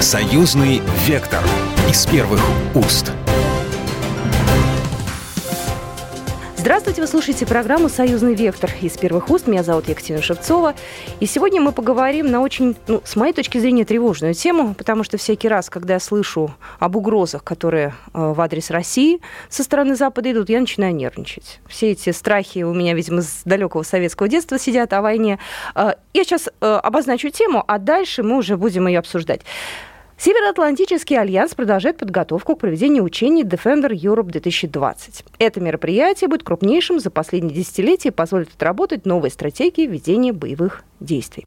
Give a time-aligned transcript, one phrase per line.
[0.00, 1.42] Союзный вектор
[1.90, 2.40] из первых
[2.76, 3.10] уст.
[6.56, 9.48] Здравствуйте, вы слушаете программу «Союзный вектор» из первых уст.
[9.48, 10.74] Меня зовут Екатерина Шевцова.
[11.18, 15.18] И сегодня мы поговорим на очень, ну, с моей точки зрения, тревожную тему, потому что
[15.18, 20.30] всякий раз, когда я слышу об угрозах, которые э, в адрес России со стороны Запада
[20.30, 21.60] идут, я начинаю нервничать.
[21.66, 25.40] Все эти страхи у меня, видимо, с далекого советского детства сидят о войне.
[25.74, 29.40] Э, я сейчас э, обозначу тему, а дальше мы уже будем ее обсуждать.
[30.18, 35.24] Североатлантический альянс продолжает подготовку к проведению учений Defender Europe 2020.
[35.38, 41.44] Это мероприятие будет крупнейшим за последние десятилетия и позволит отработать новые стратегии ведения боевых действий.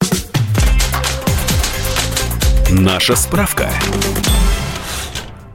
[2.71, 3.70] Наша справка.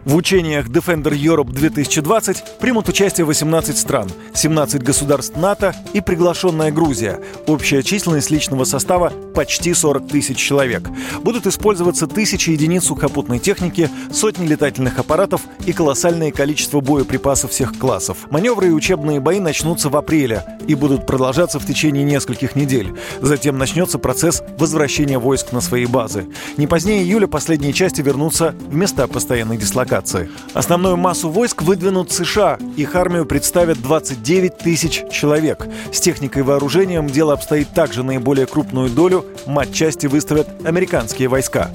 [0.06, 7.20] В учениях Defender Europe 2020 примут участие 18 стран, 17 государств НАТО и приглашенная Грузия.
[7.48, 10.88] Общая численность личного состава почти 40 тысяч человек.
[11.22, 18.28] Будут использоваться тысячи единиц сухопутной техники, сотни летательных аппаратов и колоссальное количество боеприпасов всех классов.
[18.30, 22.94] Маневры и учебные бои начнутся в апреле и будут продолжаться в течение нескольких недель.
[23.20, 26.26] Затем начнется процесс возвращения войск на свои базы.
[26.58, 30.28] Не позднее июля последние части вернутся в места постоянной дислокации дислокации.
[30.54, 32.58] Основную массу войск выдвинут США.
[32.76, 35.66] Их армию представят 29 тысяч человек.
[35.92, 41.70] С техникой и вооружением дело обстоит также наиболее крупную долю матчасти выставят американские войска.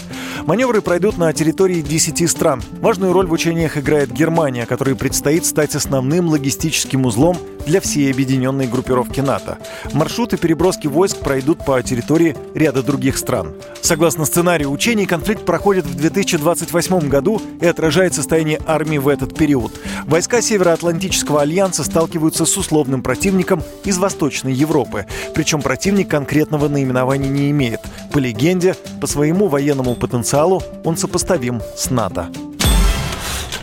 [0.46, 2.62] Маневры пройдут на территории 10 стран.
[2.80, 8.68] Важную роль в учениях играет Германия, которой предстоит стать основным логистическим узлом для всей объединенной
[8.68, 9.60] группировки НАТО.
[9.94, 13.54] Маршруты переброски войск пройдут по территории ряда других стран.
[13.82, 19.72] Согласно сценарию учений, конфликт проходит в 2028 году и отражает состояние армии в этот период.
[20.06, 25.06] Войска Североатлантического альянса сталкиваются с условным противником из Восточной Европы.
[25.34, 27.80] Причем противник конкретного наименования не имеет.
[28.12, 32.28] По легенде, по своему военному потенциалу он сопоставим с НАТО.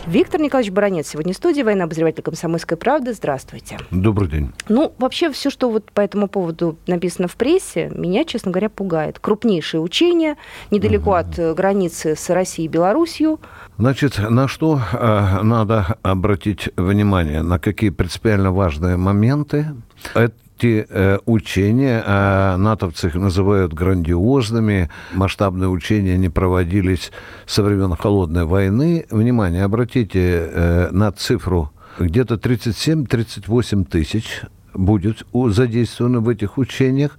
[0.09, 3.13] Виктор Николаевич Баранец сегодня в студии, военный обозреватель «Комсомольской правды».
[3.13, 3.77] Здравствуйте.
[3.91, 4.51] Добрый день.
[4.67, 9.19] Ну, вообще, все, что вот по этому поводу написано в прессе, меня, честно говоря, пугает.
[9.19, 10.35] Крупнейшие учения
[10.71, 11.17] недалеко угу.
[11.17, 13.37] от э, границы с Россией и Белоруссией.
[13.77, 17.43] Значит, на что э, надо обратить внимание?
[17.43, 19.67] На какие принципиально важные моменты?
[20.15, 27.11] Это эти э, учения, а натовцы их называют грандиозными, масштабные учения не проводились
[27.45, 29.05] со времен Холодной войны.
[29.09, 34.41] Внимание, обратите э, на цифру где-то 37-38 тысяч
[34.79, 37.17] будет задействовано в этих учениях.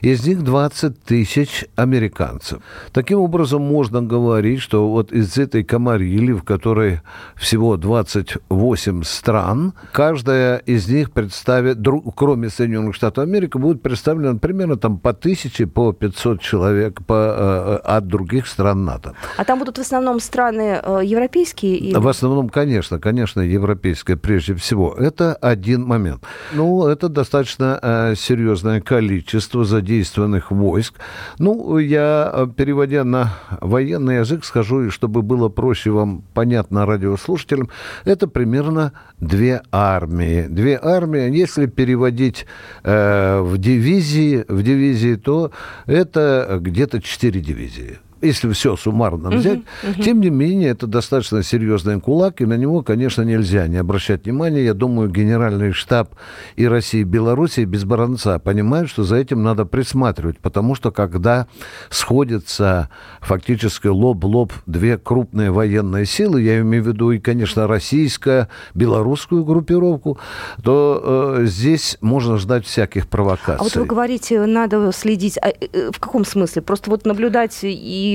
[0.00, 2.62] Из них 20 тысяч американцев.
[2.92, 7.00] Таким образом, можно говорить, что вот из этой комарили, в которой
[7.36, 11.78] всего 28 стран, каждая из них представит,
[12.14, 17.76] кроме Соединенных Штатов Америки, будет представлена примерно там по тысяче, по 500 человек по, э,
[17.84, 19.14] от других стран НАТО.
[19.36, 21.76] А там будут в основном страны э, европейские?
[21.76, 21.94] Или...
[21.94, 24.94] В основном, конечно, конечно, европейские прежде всего.
[24.94, 26.24] Это один момент.
[26.52, 30.94] Ну, это достаточно э, серьезное количество задействованных войск.
[31.38, 37.70] Ну, я, э, переводя на военный язык, скажу, чтобы было проще вам понятно радиослушателям,
[38.04, 40.46] это примерно две армии.
[40.48, 42.46] Две армии, если переводить
[42.82, 45.52] э, в дивизии, в дивизии, то
[45.86, 50.02] это где-то четыре дивизии если все суммарно взять, uh-huh, uh-huh.
[50.02, 54.64] тем не менее, это достаточно серьезный кулак, и на него, конечно, нельзя не обращать внимания.
[54.64, 56.14] Я думаю, генеральный штаб
[56.56, 61.46] и России, и Белоруссии без баронца понимают, что за этим надо присматривать, потому что когда
[61.88, 69.44] сходятся фактически лоб-лоб две крупные военные силы, я имею в виду и, конечно, российскую, белорусскую
[69.44, 70.18] группировку,
[70.62, 73.60] то э, здесь можно ждать всяких провокаций.
[73.60, 76.62] А вот вы говорите, надо следить, а, э, в каком смысле?
[76.62, 78.09] Просто вот наблюдать и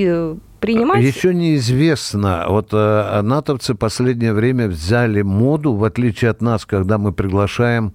[0.60, 1.02] принимать?
[1.02, 2.46] Еще неизвестно.
[2.48, 7.92] Вот э, натовцы последнее время взяли моду, в отличие от нас, когда мы приглашаем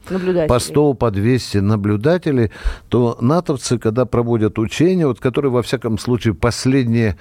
[0.47, 2.51] по 100, по 200 наблюдателей,
[2.89, 7.17] то натовцы, когда проводят учения, вот которые, во всяком случае, последние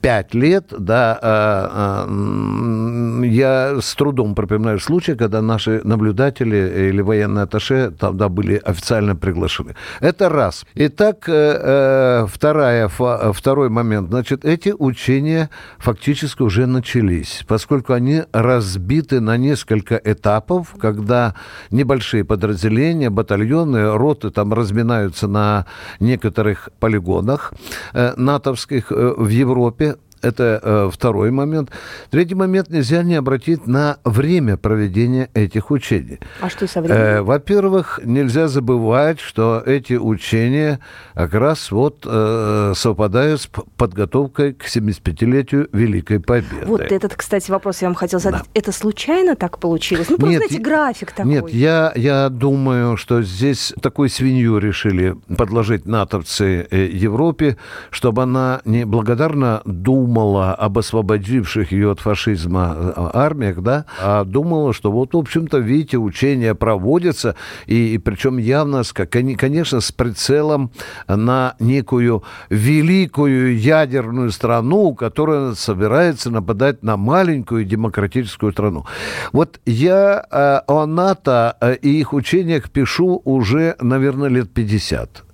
[0.00, 7.44] пять лет, да, а, а, я с трудом припоминаю случай, когда наши наблюдатели или военные
[7.44, 9.74] атташе тогда были официально приглашены.
[10.00, 10.64] Это раз.
[10.74, 14.08] Итак, э, э, вторая, второй момент.
[14.08, 21.34] Значит, эти учения фактически уже начались, поскольку они разбиты на несколько этапов, когда
[21.70, 25.66] небольшие подразделения, батальоны, роты там разминаются на
[26.00, 27.52] некоторых полигонах
[27.92, 31.70] э, натовских в Европе, pe Это э, второй момент.
[32.10, 36.20] Третий момент нельзя не обратить на время проведения этих учений.
[36.40, 37.02] А что со временем?
[37.02, 40.78] Э, во-первых, нельзя забывать, что эти учения
[41.14, 46.66] как раз вот э, совпадают с подготовкой к 75-летию Великой Победы.
[46.66, 48.42] Вот этот, кстати, вопрос я вам хотел задать.
[48.42, 48.48] Да.
[48.54, 50.08] Это случайно так получилось?
[50.08, 51.32] Ну, просто, нет, знаете, график такой.
[51.32, 57.56] Нет, я, я думаю, что здесь такую свинью решили подложить натовцы э, Европе,
[57.90, 64.72] чтобы она не благодарно думала об освободивших ее от фашизма э, армиях, да, а думала,
[64.72, 67.36] что вот, в общем-то, видите, учения проводятся,
[67.66, 70.70] и, и причем явно, конечно, с прицелом
[71.08, 78.86] на некую великую ядерную страну, которая собирается нападать на маленькую демократическую страну.
[79.32, 85.24] Вот я э, о НАТО и их учениях пишу уже, наверное, лет 50.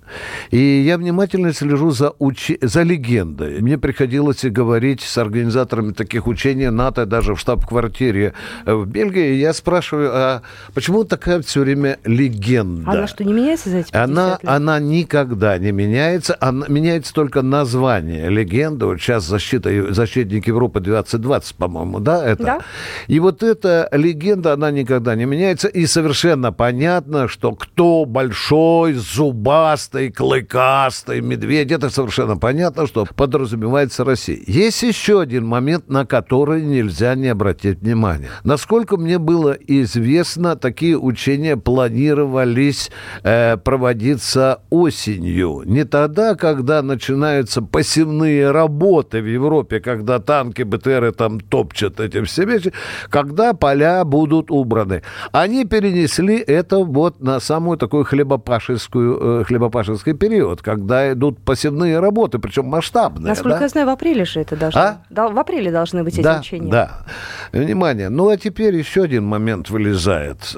[0.51, 2.51] И я внимательно слежу за, уч...
[2.61, 3.61] за легендой.
[3.61, 8.33] Мне приходилось говорить с организаторами таких учений НАТО, даже в штаб-квартире
[8.65, 9.35] э, в Бельгии.
[9.35, 10.41] Я спрашиваю, а
[10.73, 12.91] почему такая все время легенда?
[12.91, 14.39] Она что, не меняется за эти 50 она, лет?
[14.43, 16.37] Она никогда не меняется.
[16.39, 18.85] Она, меняется только название легенды.
[18.85, 22.25] Вот сейчас защита, защитник Европы 2020, по-моему, да?
[22.25, 22.43] Это?
[22.43, 22.59] Да.
[23.07, 25.67] И вот эта легенда, она никогда не меняется.
[25.67, 31.71] И совершенно понятно, что кто большой, зубастый, зубастый, клыкастый медведь.
[31.71, 34.39] Это совершенно понятно, что подразумевается Россия.
[34.47, 38.29] Есть еще один момент, на который нельзя не обратить внимания.
[38.43, 42.91] Насколько мне было известно, такие учения планировались
[43.23, 45.63] э, проводиться осенью.
[45.65, 52.45] Не тогда, когда начинаются посевные работы в Европе, когда танки, БТРы там топчат эти все
[52.45, 52.71] вещи,
[53.09, 55.01] когда поля будут убраны.
[55.31, 61.99] Они перенесли это вот на самую такую хлебопашескую, э, хлебопашескую Ромашевский период, когда идут посевные
[61.99, 63.29] работы, причем масштабные.
[63.29, 63.63] Насколько да?
[63.63, 64.81] я знаю, в апреле же это должно.
[64.81, 65.01] А?
[65.09, 66.71] Да, в апреле должны быть эти да, учения.
[66.71, 66.91] Да.
[67.51, 68.09] Внимание.
[68.09, 70.55] Ну, а теперь еще один момент вылезает.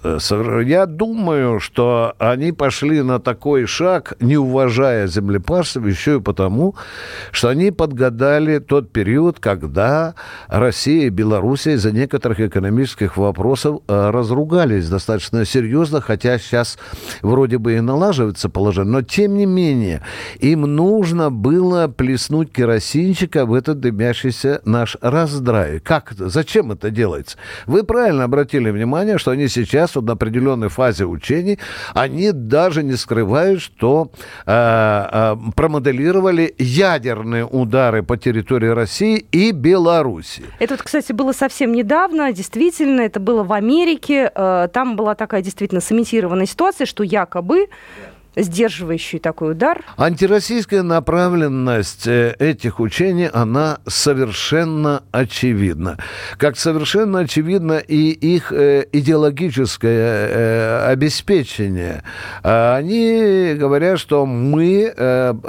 [0.65, 6.75] Я думаю, что они пошли на такой шаг, не уважая землепашцев, еще и потому,
[7.31, 10.15] что они подгадали тот период, когда
[10.47, 16.77] Россия и Белоруссия из-за некоторых экономических вопросов э, разругались достаточно серьезно, хотя сейчас
[17.21, 20.01] вроде бы и налаживается положение, но тем не менее,
[20.39, 25.79] им нужно было плеснуть керосинчика в этот дымящийся наш раздрай.
[25.79, 26.29] Как это?
[26.29, 27.37] Зачем это делается?
[27.67, 31.59] Вы правильно обратили внимание, что они сейчас вот на определенной фазе учений,
[31.93, 34.09] они даже не скрывают, что
[34.47, 40.45] э, э, промоделировали ядерные удары по территории России и Беларуси.
[40.57, 44.31] Это вот, кстати, было совсем недавно, действительно, это было в Америке.
[44.33, 47.67] Э, там была такая действительно сымитированная ситуация, что якобы
[48.35, 49.83] сдерживающий такой удар.
[49.97, 55.97] Антироссийская направленность э, этих учений, она совершенно очевидна.
[56.37, 62.03] Как совершенно очевидно и их э, идеологическое э, обеспечение.
[62.43, 64.93] А они говорят, что мы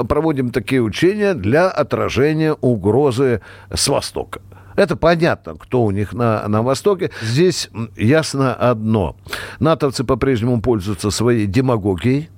[0.09, 3.41] проводим такие учения для отражения угрозы
[3.73, 4.41] с Востока.
[4.77, 7.11] Это понятно, кто у них на, на Востоке.
[7.21, 9.17] Здесь ясно одно.
[9.61, 12.31] Натовцы по-прежнему пользуются своей демагогией,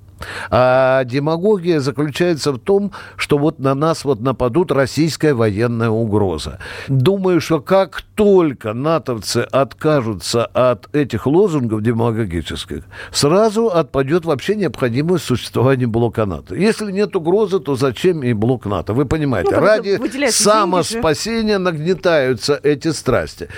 [0.49, 6.59] а демагогия заключается в том, что вот на нас вот нападут российская военная угроза.
[6.87, 15.87] Думаю, что как только натовцы откажутся от этих лозунгов демагогических, сразу отпадет вообще необходимость существования
[15.87, 16.55] блока НАТО.
[16.55, 18.93] Если нет угрозы, то зачем и блок НАТО?
[18.93, 23.49] Вы понимаете, ну, ради самоспасения нагнетаются эти страсти.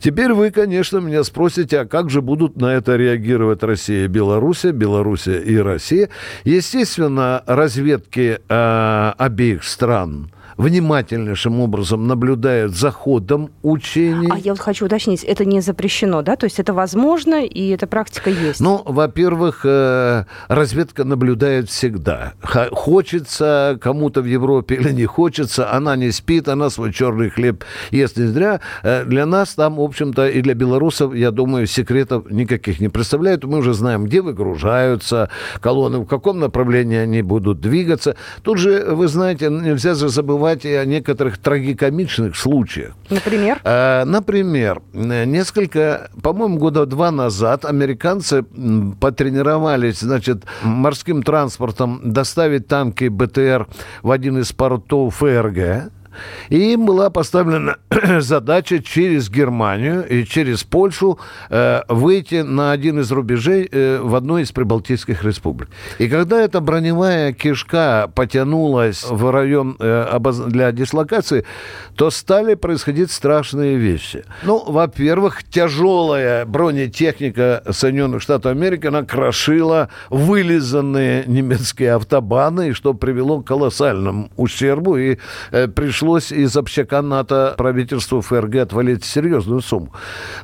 [0.00, 4.72] Теперь вы, конечно, меня спросите, а как же будут на это реагировать Россия и Белоруссия,
[4.72, 6.05] Белоруссия и Россия?
[6.44, 14.28] Естественно, разведки э, обеих стран внимательнейшим образом наблюдают за ходом учений.
[14.30, 16.36] А я вот хочу уточнить, это не запрещено, да?
[16.36, 18.60] То есть это возможно, и эта практика есть?
[18.60, 22.32] Ну, во-первых, э, разведка наблюдает всегда.
[22.72, 28.16] Хочется кому-то в Европе или не хочется, она не спит, она свой черный хлеб ест
[28.16, 28.60] не зря.
[28.82, 33.44] Э, для нас там, в общем-то, и для белорусов, я думаю, секретов никаких не представляют.
[33.44, 35.28] Мы уже знаем, где выгружаются
[35.60, 38.16] колонны, в каком направлении они будут двигаться.
[38.42, 42.94] Тут же, вы знаете, нельзя же забывать и о некоторых трагикомичных случаях.
[43.10, 43.60] Например?
[43.64, 48.42] Э, например, несколько, по-моему, года два назад американцы
[49.00, 53.66] потренировались, значит, морским транспортом доставить танки БТР
[54.02, 55.90] в один из портов ФРГ.
[56.48, 57.76] И им была поставлена
[58.20, 61.18] задача через Германию и через Польшу
[61.50, 65.68] э, выйти на один из рубежей э, в одной из прибалтийских республик.
[65.98, 70.18] И когда эта броневая кишка потянулась в район э,
[70.48, 71.44] для дислокации,
[71.94, 74.24] то стали происходить страшные вещи.
[74.42, 83.46] Ну, во-первых, тяжелая бронетехника Соединенных Штатов Америки, она крошила вылизанные немецкие автобаны, что привело к
[83.46, 85.18] колоссальному ущербу, и
[85.52, 85.68] э,
[86.06, 89.92] пришлось из общака НАТО правительству ФРГ отвалить серьезную сумму.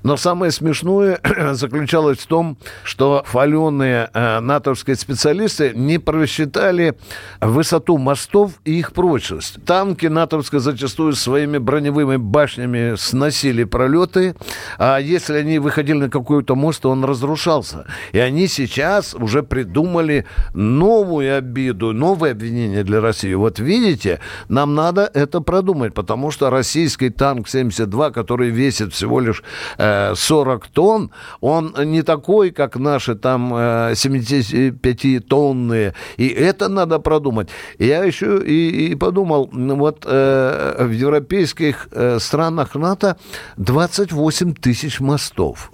[0.03, 1.21] Но самое смешное
[1.53, 6.95] заключалось в том, что хваленные э, натовские специалисты не просчитали
[7.41, 9.65] высоту мостов и их прочность.
[9.65, 14.35] Танки натовские зачастую своими броневыми башнями сносили пролеты,
[14.79, 17.87] а если они выходили на какой-то мост, то он разрушался.
[18.11, 23.35] И они сейчас уже придумали новую обиду, новое обвинение для России.
[23.35, 29.43] Вот видите, нам надо это продумать, потому что российский танк 72, который весит всего лишь
[29.77, 31.11] э, 40 тонн,
[31.43, 35.93] он не такой, как наши там э, 75-тонные.
[36.17, 37.51] И это надо продумать.
[37.79, 43.19] Я еще и, и подумал, вот э, в европейских э, странах НАТО
[43.59, 45.71] 28 тысяч мостов.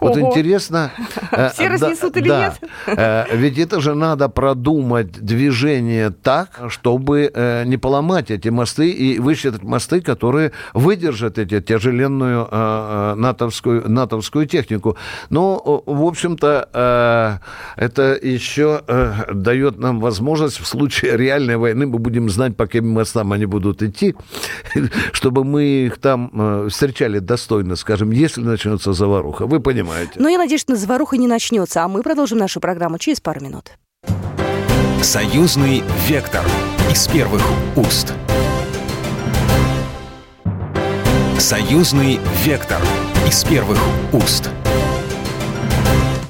[0.00, 0.28] Вот Ого.
[0.28, 0.92] интересно...
[1.32, 2.54] Э, Все разнесут или нет?
[2.86, 9.18] Э, ведь это же надо продумать движение так, чтобы э, не поломать эти мосты и
[9.18, 12.48] высчитать мосты, которые выдержат эти тяжеленную
[13.16, 14.96] натовскую, натовскую технику.
[15.30, 17.40] Но, в общем-то,
[17.76, 18.82] это еще
[19.32, 23.82] дает нам возможность в случае реальной войны мы будем знать, по каким мостам они будут
[23.82, 24.14] идти,
[25.12, 29.46] чтобы мы их там встречали достойно, скажем, если начнется заваруха.
[29.46, 30.12] Вы понимаете.
[30.14, 33.72] Но я надеюсь, что заваруха не начнется, а мы продолжим нашу программу через пару минут.
[35.02, 36.44] Союзный вектор
[36.88, 37.42] из первых
[37.74, 38.12] уст.
[41.40, 42.80] Союзный вектор
[43.26, 43.78] из первых
[44.12, 44.50] уст.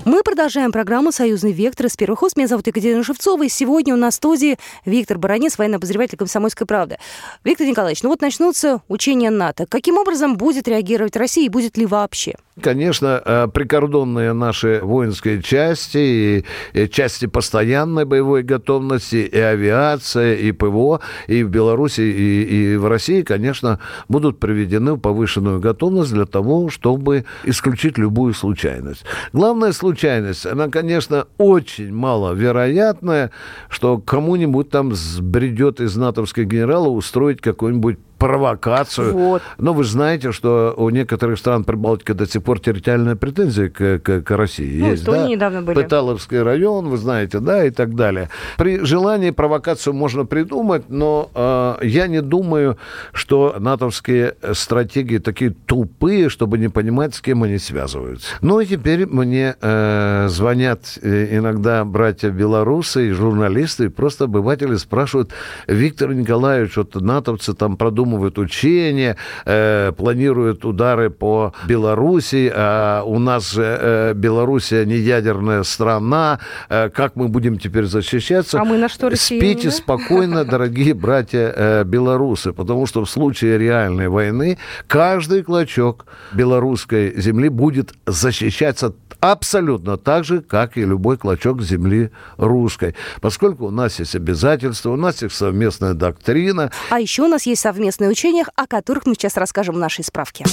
[0.07, 2.37] Мы продолжаем программу «Союзный вектор» из первых уст.
[2.37, 6.65] Меня зовут Екатерина Шевцова, и сегодня у нас в студии Виктор Баранец, военный обозреватель «Комсомольской
[6.65, 6.99] правды».
[7.43, 9.67] Виктор Николаевич, ну вот начнутся учения НАТО.
[9.69, 12.37] Каким образом будет реагировать Россия и будет ли вообще?
[12.63, 21.01] Конечно, э, прикордонные наши воинские части, и части постоянной боевой готовности, и авиация, и ПВО,
[21.27, 26.71] и в Беларуси, и, и в России, конечно, будут приведены в повышенную готовность для того,
[26.71, 29.05] чтобы исключить любую случайность.
[29.33, 30.47] Главная случайность случайность.
[30.47, 33.31] Она, конечно, очень маловероятная,
[33.69, 39.13] что кому-нибудь там сбредет из натовских генералов устроить какой-нибудь провокацию.
[39.13, 39.43] Вот.
[39.59, 44.23] Но вы знаете, что у некоторых стран Прибалтики до сих пор территориальная претензия к, к,
[44.23, 45.05] к России ну, есть.
[45.05, 45.27] Да?
[45.27, 45.83] недавно были.
[45.83, 48.31] Пыталовский район, вы знаете, да, и так далее.
[48.57, 52.79] При желании провокацию можно придумать, но э, я не думаю,
[53.13, 58.29] что натовские стратегии такие тупые, чтобы не понимать, с кем они связываются.
[58.41, 64.77] Ну и теперь мне э, звонят э, иногда братья белорусы и журналисты, и просто обыватели
[64.77, 65.33] спрашивают,
[65.67, 73.19] Виктор Николаевич, вот натовцы там продумали продумывают учения, э, планируют удары по Белоруссии, а у
[73.19, 78.61] нас же э, Белоруссия не ядерная страна, э, как мы будем теперь защищаться?
[78.61, 83.59] А мы на что Россия Спите спокойно, дорогие братья э, белорусы, потому что в случае
[83.59, 91.63] реальной войны каждый клочок белорусской земли будет защищаться абсолютно так же, как и любой клочок
[91.63, 92.95] земли русской.
[93.21, 96.71] Поскольку у нас есть обязательства, у нас есть совместная доктрина.
[96.91, 97.61] А еще у нас есть
[97.97, 100.45] совместные учения, о которых мы сейчас расскажем в нашей справке.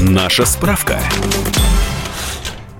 [0.00, 0.98] Наша справка.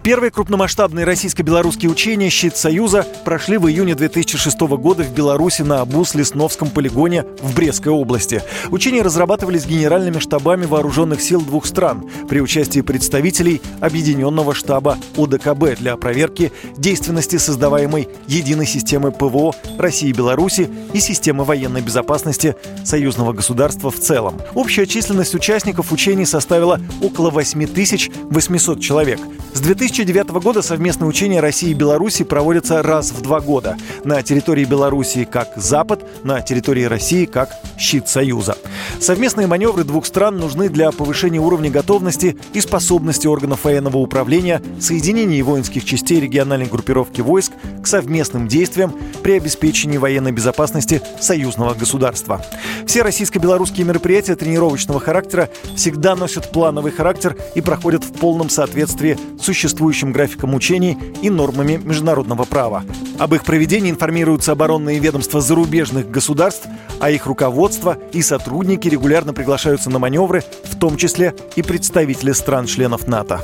[0.02, 6.70] Первые крупномасштабные российско-белорусские учения «Щит Союза» прошли в июне 2006 года в Беларуси на Абус-Лесновском
[6.70, 8.42] полигоне в Брестской области.
[8.72, 15.96] Учения разрабатывались генеральными штабами вооруженных сил двух стран при участии представителей Объединенного штаба ОДКБ для
[15.96, 23.92] проверки действенности создаваемой единой системы ПВО России и Беларуси и системы военной безопасности союзного государства
[23.92, 24.40] в целом.
[24.54, 29.20] Общая численность участников учений составила около 8800 человек.
[29.54, 33.76] С 2000 2009 года совместные учения России и Беларуси проводятся раз в два года.
[34.04, 38.56] На территории Беларуси как Запад, на территории России как щит Союза.
[39.00, 45.44] Совместные маневры двух стран нужны для повышения уровня готовности и способности органов военного управления, соединения
[45.44, 52.42] воинских частей региональной группировки войск к совместным действиям при обеспечении военной безопасности союзного государства.
[52.86, 59.44] Все российско-белорусские мероприятия тренировочного характера всегда носят плановый характер и проходят в полном соответствии с
[59.44, 59.81] существующим
[60.12, 62.84] графиком учений и нормами международного права.
[63.18, 66.66] Об их проведении информируются оборонные ведомства зарубежных государств,
[67.00, 73.08] а их руководство и сотрудники регулярно приглашаются на маневры, в том числе и представители стран-членов
[73.08, 73.40] НАТО.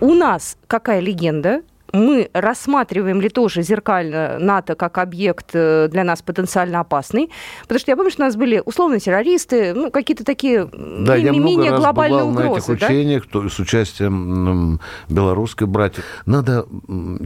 [0.00, 1.62] У нас какая легенда?
[1.92, 7.30] Мы рассматриваем ли тоже зеркально НАТО как объект э, для нас потенциально опасный?
[7.62, 11.30] Потому что я помню, что у нас были условно террористы, ну, какие-то такие да, я
[11.30, 12.72] менее много глобальные раз бывал угрозы.
[12.72, 13.48] на этих учениях да?
[13.48, 16.04] с участием белорусской братьев.
[16.26, 16.66] Надо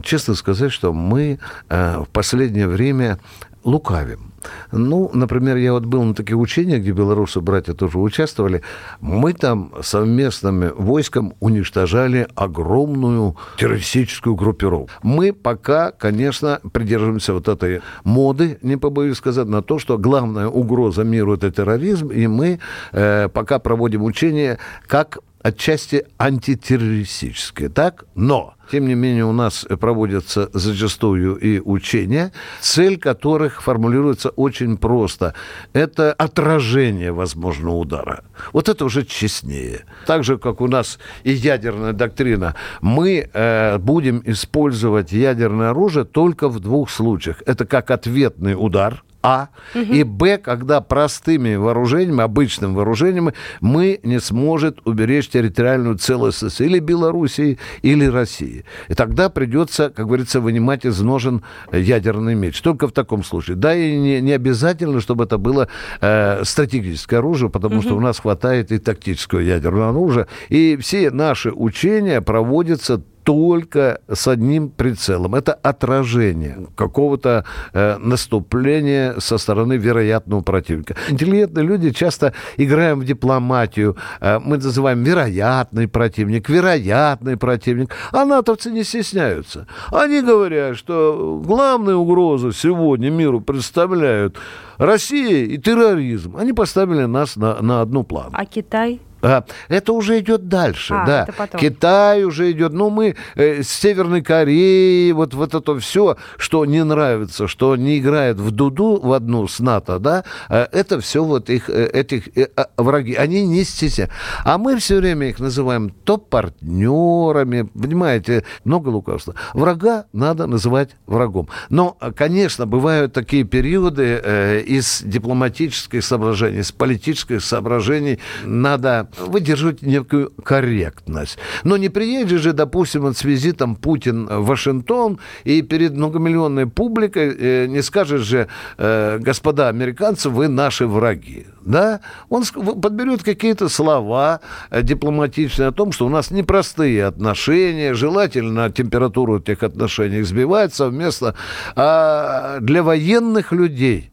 [0.03, 1.39] честно сказать, что мы
[1.69, 3.19] э, в последнее время
[3.63, 4.33] лукавим.
[4.71, 8.61] Ну, например, я вот был на таких учениях, где белорусы, братья тоже участвовали.
[8.99, 14.89] Мы там совместными войском уничтожали огромную террористическую группировку.
[15.01, 21.03] Мы пока, конечно, придерживаемся вот этой моды, не побоюсь сказать, на то, что главная угроза
[21.03, 22.59] миру– это терроризм, и мы
[22.91, 28.05] э, пока проводим учения как отчасти антитеррористические, так?
[28.15, 32.31] Но, тем не менее, у нас проводятся зачастую и учения,
[32.61, 35.35] цель которых формулируется очень просто.
[35.73, 38.23] Это отражение возможного удара.
[38.53, 39.85] Вот это уже честнее.
[40.07, 46.47] Так же, как у нас и ядерная доктрина, мы э, будем использовать ядерное оружие только
[46.47, 47.43] в двух случаях.
[47.45, 49.47] Это как ответный удар– а.
[49.73, 49.93] Угу.
[49.93, 57.57] И Б, когда простыми вооружениями, обычным вооружением, мы не сможет уберечь территориальную целостность или Белоруссии,
[57.81, 58.65] или России.
[58.89, 62.61] И тогда придется, как говорится, вынимать из ножен ядерный меч.
[62.61, 63.55] Только в таком случае.
[63.55, 65.69] Да, и не, не обязательно, чтобы это было
[66.01, 67.83] э, стратегическое оружие, потому угу.
[67.83, 70.27] что у нас хватает и тактического ядерного оружия.
[70.49, 75.35] И все наши учения проводятся только с одним прицелом.
[75.35, 80.95] Это отражение какого-то э, наступления со стороны вероятного противника.
[81.09, 83.95] Интеллигентные люди часто играем в дипломатию.
[84.19, 87.95] Э, мы называем вероятный противник, вероятный противник.
[88.11, 89.67] А натовцы не стесняются.
[89.91, 94.37] Они говорят, что главную угрозу сегодня миру представляют
[94.77, 96.35] Россия и терроризм.
[96.37, 98.31] Они поставили нас на, на одну плану.
[98.33, 98.99] А Китай?
[99.23, 101.27] А, это уже идет дальше, а, да.
[101.57, 102.73] Китай уже идет.
[102.73, 107.99] Ну, мы э, с Северной Кореи, вот, вот это все, что не нравится, что не
[107.99, 112.37] играет в дуду в одну с НАТО, да, э, это все вот их, э, этих
[112.37, 113.15] э, а, враги.
[113.15, 114.13] Они не стесняются.
[114.43, 119.35] А мы все время их называем то партнерами, понимаете, много лукавства.
[119.53, 121.47] Врага надо называть врагом.
[121.69, 130.31] Но, конечно, бывают такие периоды э, из дипломатических соображений, из политических соображений надо выдерживать некую
[130.43, 131.37] корректность.
[131.63, 137.35] Но не приедет же, допустим, вот с визитом Путин в Вашингтон и перед многомиллионной публикой
[137.37, 138.47] э, не скажет же,
[138.77, 141.47] э, господа американцы, вы наши враги.
[141.61, 142.01] Да?
[142.29, 149.39] Он подберет какие-то слова э, дипломатичные о том, что у нас непростые отношения, желательно температуру
[149.39, 151.35] этих отношений сбивать совместно.
[151.75, 154.09] А для военных людей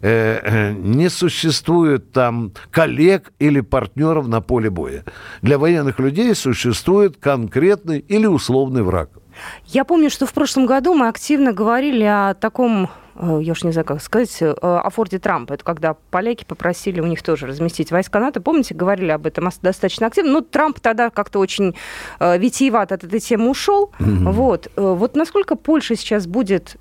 [0.00, 5.04] Э, э, не существует там коллег или партнеров на поле боя.
[5.42, 9.10] Для военных людей существует конкретный или условный враг.
[9.66, 13.72] Я помню, что в прошлом году мы активно говорили о таком э, я уж не
[13.72, 15.54] знаю, как сказать, о форте Трампа.
[15.54, 18.40] Это когда поляки попросили у них тоже разместить войска НАТО.
[18.40, 20.32] Помните, говорили об этом достаточно активно.
[20.32, 21.74] Ну, Трамп тогда как-то очень
[22.20, 23.92] витиевато от этой темы ушел.
[23.98, 24.30] Mm-hmm.
[24.30, 24.70] Вот.
[24.76, 26.76] вот насколько Польша сейчас будет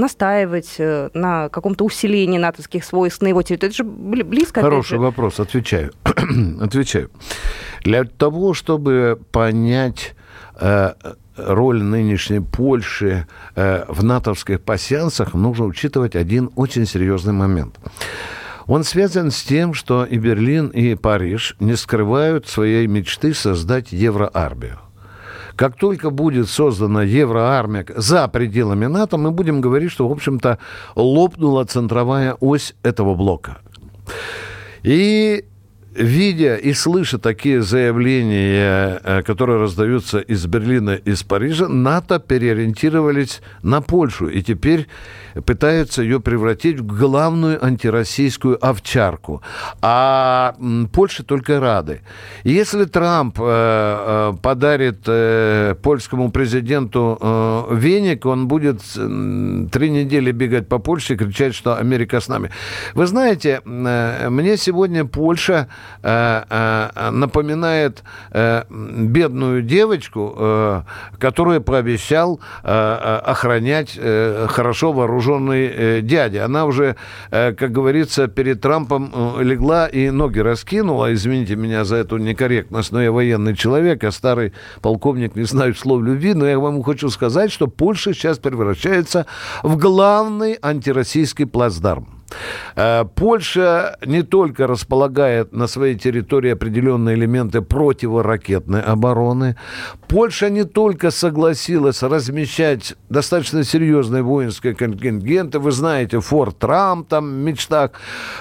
[0.00, 3.70] настаивать э, на каком-то усилении натовских войск на его территории?
[3.70, 4.60] Это же близко.
[4.60, 5.92] Хороший вопрос, отвечаю.
[6.60, 7.10] отвечаю.
[7.84, 10.14] Для того, чтобы понять
[10.60, 10.92] э,
[11.36, 17.76] роль нынешней Польши э, в натовских пассиансах, нужно учитывать один очень серьезный момент.
[18.66, 24.78] Он связан с тем, что и Берлин, и Париж не скрывают своей мечты создать евроармию.
[25.60, 30.56] Как только будет создана евроармия за пределами НАТО, мы будем говорить, что, в общем-то,
[30.96, 33.58] лопнула центровая ось этого блока.
[34.82, 35.44] И
[35.94, 43.80] видя и слыша такие заявления, э, которые раздаются из Берлина, из Парижа, НАТО переориентировались на
[43.80, 44.86] Польшу и теперь
[45.44, 49.42] пытаются ее превратить в главную антироссийскую овчарку.
[49.82, 50.54] А
[50.92, 52.00] Польше только рады.
[52.44, 55.00] Если Трамп э, э, подарит
[55.82, 62.28] польскому президенту веник, он будет три недели бегать по Польше и кричать, что Америка с
[62.28, 62.50] нами.
[62.94, 65.68] Вы знаете, мне сегодня Польша
[66.02, 70.82] напоминает э, бедную девочку, э,
[71.18, 76.44] которую пообещал э, э, охранять э, хорошо вооруженный э, дядя.
[76.44, 76.96] Она уже,
[77.30, 81.12] э, как говорится, перед Трампом э, легла и ноги раскинула.
[81.12, 86.02] Извините меня за эту некорректность, но я военный человек, я старый полковник, не знаю слов
[86.02, 89.26] любви, но я вам хочу сказать, что Польша сейчас превращается
[89.62, 92.19] в главный антироссийский плацдарм.
[92.76, 99.56] Э, Польша не только располагает на своей территории определенные элементы противоракетной обороны,
[100.08, 107.34] Польша не только согласилась размещать достаточно серьезные воинские контингенты, вы знаете, Форт Трамп там в
[107.34, 107.92] мечтах,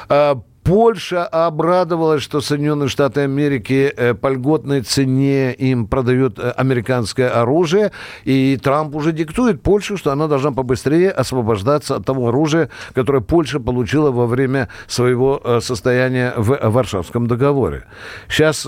[0.09, 0.35] э,
[0.69, 7.91] Польша обрадовалась, что Соединенные Штаты Америки э, по льготной цене им продают э, американское оружие,
[8.23, 13.59] и Трамп уже диктует Польше, что она должна побыстрее освобождаться от того оружия, которое Польша
[13.59, 17.85] получила во время своего э, состояния в Варшавском договоре.
[18.27, 18.61] Сейчас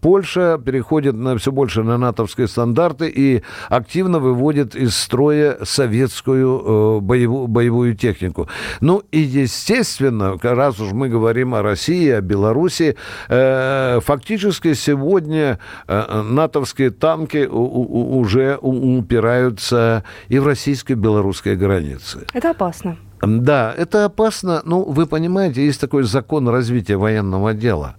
[0.00, 7.46] Польша переходит на, все больше на натовские стандарты и активно выводит из строя советскую боевую,
[7.46, 8.48] боевую технику.
[8.80, 12.94] Ну и, естественно, раз уж мы говорим говорим о России, о Беларуси.
[13.28, 15.58] Э, фактически сегодня
[15.88, 22.26] э, натовские танки уже упираются и в российско-белорусские границы.
[22.32, 22.96] Это опасно.
[23.22, 24.62] Да, это опасно.
[24.64, 27.96] Ну, вы понимаете, есть такой закон развития военного дела.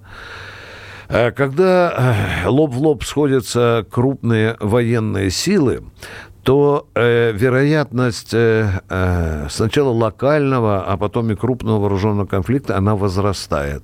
[1.09, 5.83] Э, когда лоб в лоб сходятся крупные военные силы,
[6.47, 13.83] то э, вероятность э, э, сначала локального, а потом и крупного вооруженного конфликта, она возрастает.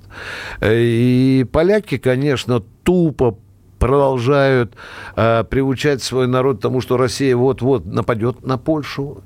[0.62, 3.38] Э, и поляки, конечно, тупо
[3.80, 4.78] продолжают
[5.18, 9.24] э, приучать свой народ тому, что Россия вот-вот нападет на Польшу,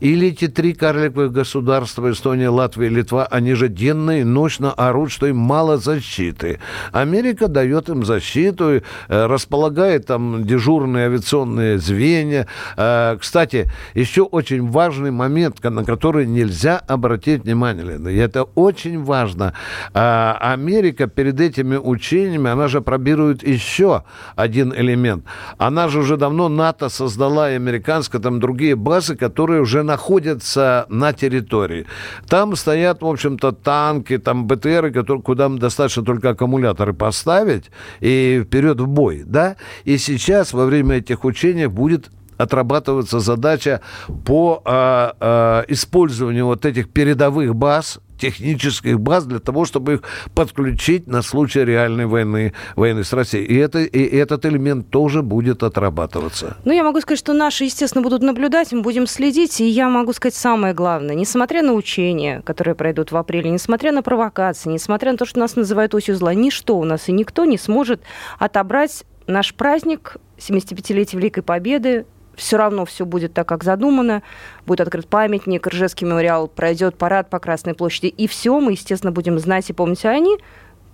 [0.00, 5.26] или эти три карликовых государства, Эстония, Латвия, Литва, они же денно и ночно орут, что
[5.26, 6.60] им мало защиты.
[6.92, 12.46] Америка дает им защиту, э, располагает там дежурные авиационные звенья.
[12.76, 19.54] Э, кстати, еще очень важный момент, на который нельзя обратить внимание, и это очень важно.
[19.94, 24.04] Э, Америка перед этими учениями, она же пробирует еще
[24.36, 25.24] один элемент.
[25.58, 30.86] Она же уже давно НАТО создала, и американская, там другие базы, которые которые уже находятся
[30.88, 31.86] на территории.
[32.28, 38.80] Там стоят, в общем-то, танки, там БТРы, которые, куда достаточно только аккумуляторы поставить и вперед
[38.80, 39.56] в бой, да?
[39.86, 43.80] И сейчас во время этих учений будет отрабатываться задача
[44.24, 50.02] по э, э, использованию вот этих передовых баз технических баз для того, чтобы их
[50.34, 53.44] подключить на случай реальной войны, войны с Россией.
[53.44, 56.56] И, это, и этот элемент тоже будет отрабатываться.
[56.64, 59.60] Ну, я могу сказать, что наши, естественно, будут наблюдать, мы будем следить.
[59.60, 61.14] И я могу сказать самое главное.
[61.14, 65.56] Несмотря на учения, которые пройдут в апреле, несмотря на провокации, несмотря на то, что нас
[65.56, 68.02] называют осью зла, ничто у нас и никто не сможет
[68.38, 72.06] отобрать наш праздник 75-летия Великой Победы
[72.38, 74.22] все равно все будет так, как задумано.
[74.66, 78.06] Будет открыт памятник, Ржевский мемориал, пройдет парад по Красной площади.
[78.06, 80.38] И все, мы, естественно, будем знать и помнить, а они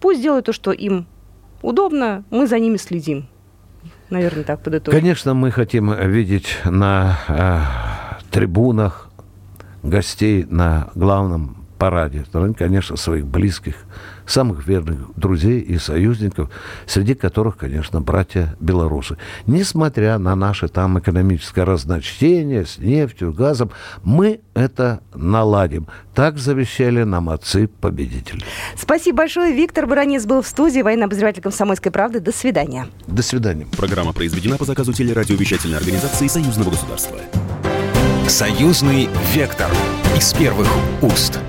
[0.01, 1.07] пусть делают то, что им
[1.63, 3.29] удобно, мы за ними следим.
[4.11, 5.01] Наверное, так подытожим.
[5.01, 7.61] Конечно, мы хотим видеть на э,
[8.31, 9.11] трибунах
[9.83, 12.25] гостей на главном параде,
[12.57, 13.77] конечно, своих близких,
[14.27, 16.51] самых верных друзей и союзников,
[16.87, 19.17] среди которых, конечно, братья белорусы.
[19.47, 23.71] Несмотря на наше там экономическое разночтение с нефтью, газом,
[24.03, 25.87] мы это наладим.
[26.15, 28.43] Так завещали нам отцы-победители.
[28.77, 29.53] Спасибо большое.
[29.53, 32.21] Виктор Баранец был в студии, военный обозреватель «Комсомольской правды».
[32.21, 32.87] До свидания.
[33.07, 33.67] До свидания.
[33.77, 37.19] Программа произведена по заказу телерадиовещательной организации Союзного государства.
[38.29, 39.71] Союзный вектор
[40.17, 40.69] из первых
[41.03, 41.41] уст.